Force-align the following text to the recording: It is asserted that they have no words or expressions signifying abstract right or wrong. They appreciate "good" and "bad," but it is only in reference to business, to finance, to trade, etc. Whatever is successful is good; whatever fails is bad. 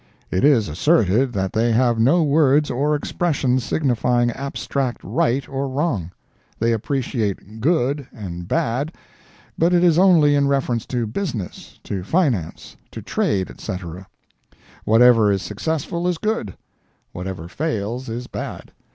It 0.31 0.43
is 0.43 0.67
asserted 0.67 1.31
that 1.33 1.53
they 1.53 1.71
have 1.73 1.99
no 1.99 2.23
words 2.23 2.71
or 2.71 2.95
expressions 2.95 3.63
signifying 3.63 4.31
abstract 4.31 4.99
right 5.03 5.47
or 5.47 5.69
wrong. 5.69 6.09
They 6.57 6.71
appreciate 6.71 7.59
"good" 7.61 8.07
and 8.11 8.47
"bad," 8.47 8.93
but 9.59 9.75
it 9.75 9.83
is 9.83 9.99
only 9.99 10.33
in 10.33 10.47
reference 10.47 10.87
to 10.87 11.05
business, 11.05 11.79
to 11.83 12.01
finance, 12.01 12.75
to 12.89 13.03
trade, 13.03 13.51
etc. 13.51 14.07
Whatever 14.85 15.31
is 15.31 15.43
successful 15.43 16.07
is 16.07 16.17
good; 16.17 16.55
whatever 17.11 17.47
fails 17.47 18.09
is 18.09 18.25
bad. 18.25 18.71